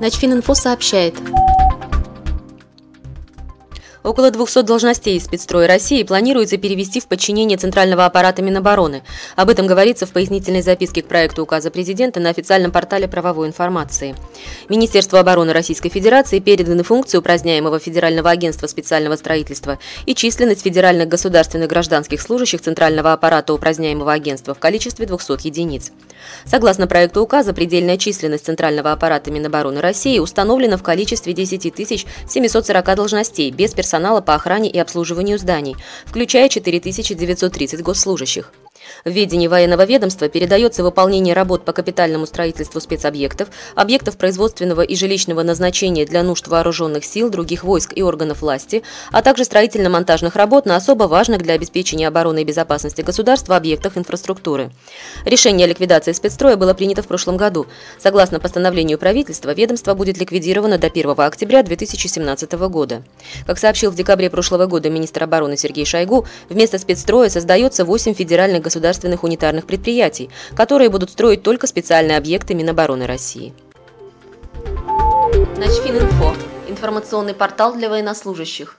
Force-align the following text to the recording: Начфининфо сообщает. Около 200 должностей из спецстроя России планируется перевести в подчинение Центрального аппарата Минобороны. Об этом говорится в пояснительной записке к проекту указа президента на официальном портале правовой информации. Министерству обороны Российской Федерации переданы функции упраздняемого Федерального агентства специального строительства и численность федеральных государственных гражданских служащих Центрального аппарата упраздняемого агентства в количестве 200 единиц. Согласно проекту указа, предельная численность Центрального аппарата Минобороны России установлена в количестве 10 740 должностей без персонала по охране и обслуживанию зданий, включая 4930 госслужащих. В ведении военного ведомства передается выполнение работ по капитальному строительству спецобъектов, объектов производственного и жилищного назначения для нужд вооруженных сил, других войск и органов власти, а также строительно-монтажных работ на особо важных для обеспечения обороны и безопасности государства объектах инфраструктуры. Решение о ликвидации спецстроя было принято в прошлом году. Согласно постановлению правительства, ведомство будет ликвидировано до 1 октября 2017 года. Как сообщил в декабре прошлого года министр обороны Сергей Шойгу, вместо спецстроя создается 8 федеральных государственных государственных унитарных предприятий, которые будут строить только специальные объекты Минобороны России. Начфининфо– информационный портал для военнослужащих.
Начфининфо 0.00 0.54
сообщает. 0.54 1.14
Около 4.04 4.30
200 4.30 4.62
должностей 4.62 5.16
из 5.16 5.24
спецстроя 5.24 5.66
России 5.66 6.02
планируется 6.04 6.56
перевести 6.56 7.00
в 7.00 7.08
подчинение 7.08 7.58
Центрального 7.58 8.04
аппарата 8.04 8.42
Минобороны. 8.42 9.02
Об 9.34 9.50
этом 9.50 9.66
говорится 9.66 10.06
в 10.06 10.10
пояснительной 10.10 10.62
записке 10.62 11.02
к 11.02 11.08
проекту 11.08 11.42
указа 11.42 11.70
президента 11.70 12.20
на 12.20 12.30
официальном 12.30 12.70
портале 12.70 13.08
правовой 13.08 13.48
информации. 13.48 14.14
Министерству 14.68 15.18
обороны 15.18 15.52
Российской 15.52 15.88
Федерации 15.88 16.38
переданы 16.38 16.84
функции 16.84 17.18
упраздняемого 17.18 17.80
Федерального 17.80 18.30
агентства 18.30 18.68
специального 18.68 19.16
строительства 19.16 19.78
и 20.06 20.14
численность 20.14 20.62
федеральных 20.62 21.08
государственных 21.08 21.68
гражданских 21.68 22.20
служащих 22.20 22.60
Центрального 22.60 23.12
аппарата 23.12 23.52
упраздняемого 23.52 24.12
агентства 24.12 24.54
в 24.54 24.60
количестве 24.60 25.06
200 25.06 25.46
единиц. 25.46 25.90
Согласно 26.44 26.86
проекту 26.86 27.20
указа, 27.22 27.52
предельная 27.52 27.96
численность 27.96 28.46
Центрального 28.46 28.92
аппарата 28.92 29.30
Минобороны 29.30 29.80
России 29.80 30.18
установлена 30.20 30.76
в 30.76 30.82
количестве 30.82 31.32
10 31.32 32.06
740 32.28 32.94
должностей 32.94 33.50
без 33.50 33.72
персонала 33.72 33.87
по 34.20 34.34
охране 34.34 34.70
и 34.70 34.78
обслуживанию 34.78 35.38
зданий, 35.38 35.76
включая 36.06 36.48
4930 36.48 37.82
госслужащих. 37.82 38.52
В 39.04 39.10
ведении 39.10 39.46
военного 39.46 39.84
ведомства 39.84 40.28
передается 40.28 40.82
выполнение 40.82 41.34
работ 41.34 41.64
по 41.64 41.72
капитальному 41.72 42.26
строительству 42.26 42.80
спецобъектов, 42.80 43.48
объектов 43.74 44.16
производственного 44.16 44.82
и 44.82 44.96
жилищного 44.96 45.42
назначения 45.42 46.06
для 46.06 46.22
нужд 46.22 46.48
вооруженных 46.48 47.04
сил, 47.04 47.30
других 47.30 47.64
войск 47.64 47.92
и 47.94 48.02
органов 48.02 48.42
власти, 48.42 48.82
а 49.12 49.22
также 49.22 49.44
строительно-монтажных 49.44 50.36
работ 50.36 50.66
на 50.66 50.76
особо 50.76 51.04
важных 51.04 51.42
для 51.42 51.54
обеспечения 51.54 52.08
обороны 52.08 52.42
и 52.42 52.44
безопасности 52.44 53.02
государства 53.02 53.56
объектах 53.56 53.96
инфраструктуры. 53.96 54.70
Решение 55.24 55.66
о 55.66 55.68
ликвидации 55.68 56.12
спецстроя 56.12 56.56
было 56.56 56.74
принято 56.74 57.02
в 57.02 57.06
прошлом 57.06 57.36
году. 57.36 57.66
Согласно 57.98 58.40
постановлению 58.40 58.98
правительства, 58.98 59.52
ведомство 59.52 59.94
будет 59.94 60.18
ликвидировано 60.18 60.78
до 60.78 60.86
1 60.88 61.14
октября 61.18 61.62
2017 61.62 62.52
года. 62.52 63.02
Как 63.46 63.58
сообщил 63.58 63.90
в 63.90 63.94
декабре 63.94 64.30
прошлого 64.30 64.66
года 64.66 64.90
министр 64.90 65.24
обороны 65.24 65.56
Сергей 65.56 65.84
Шойгу, 65.84 66.26
вместо 66.48 66.78
спецстроя 66.78 67.28
создается 67.28 67.84
8 67.84 68.14
федеральных 68.14 68.62
государственных 68.62 68.77
государственных 68.78 69.24
унитарных 69.24 69.66
предприятий, 69.66 70.30
которые 70.54 70.88
будут 70.88 71.10
строить 71.10 71.42
только 71.42 71.66
специальные 71.66 72.16
объекты 72.16 72.54
Минобороны 72.54 73.06
России. 73.06 73.52
Начфининфо– 75.56 76.34
информационный 76.68 77.34
портал 77.34 77.74
для 77.74 77.90
военнослужащих. 77.90 78.78